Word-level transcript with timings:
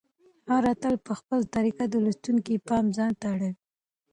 هر 0.49 0.63
اتل 0.73 0.95
په 1.05 1.13
خپله 1.19 1.45
طریقه 1.55 1.83
د 1.89 1.95
لوستونکي 2.05 2.53
پام 2.67 2.85
ځانته 2.97 3.23
اړوي. 3.33 3.53